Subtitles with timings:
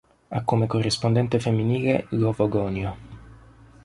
[0.31, 2.97] Ha come corrispondente femminile l'Ovogonio.